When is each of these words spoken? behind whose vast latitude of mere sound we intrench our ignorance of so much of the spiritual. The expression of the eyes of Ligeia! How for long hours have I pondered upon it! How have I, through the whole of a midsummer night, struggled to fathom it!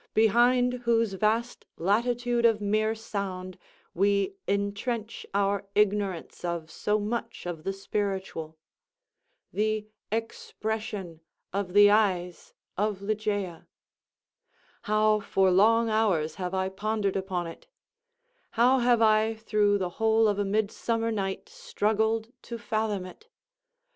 behind 0.15 0.73
whose 0.89 1.13
vast 1.13 1.63
latitude 1.77 2.43
of 2.43 2.59
mere 2.59 2.95
sound 2.95 3.55
we 3.93 4.33
intrench 4.47 5.27
our 5.31 5.67
ignorance 5.75 6.43
of 6.43 6.71
so 6.71 6.99
much 6.99 7.45
of 7.45 7.63
the 7.63 7.71
spiritual. 7.71 8.57
The 9.53 9.85
expression 10.11 11.21
of 11.53 11.73
the 11.73 11.91
eyes 11.91 12.51
of 12.75 13.03
Ligeia! 13.03 13.67
How 14.81 15.19
for 15.19 15.51
long 15.51 15.87
hours 15.87 16.33
have 16.41 16.55
I 16.55 16.69
pondered 16.69 17.15
upon 17.15 17.45
it! 17.45 17.67
How 18.57 18.79
have 18.79 19.03
I, 19.03 19.35
through 19.35 19.77
the 19.77 19.89
whole 19.99 20.27
of 20.27 20.39
a 20.39 20.43
midsummer 20.45 21.11
night, 21.11 21.47
struggled 21.47 22.33
to 22.41 22.57
fathom 22.57 23.05
it! 23.05 23.27